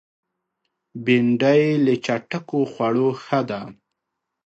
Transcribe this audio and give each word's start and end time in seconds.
بېنډۍ 1.03 1.63
له 1.85 1.93
چټکو 2.05 2.57
خوړو 2.71 3.07
ښه 3.23 3.39
ده 3.49 3.61